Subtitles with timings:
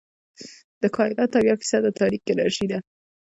[0.81, 2.79] د کائنات اويا فیصده تاریک انرژي ده.